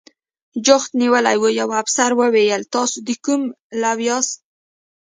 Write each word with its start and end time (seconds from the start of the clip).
جوخت 0.65 0.91
نیولي 1.01 1.37
و، 1.39 1.43
یوه 1.59 1.75
افسر 1.83 2.09
وویل: 2.19 2.61
تاسې 2.73 2.97
د 3.07 3.09
کومې 3.25 3.49
لوا 3.81 4.03
یاست؟ 4.07 4.37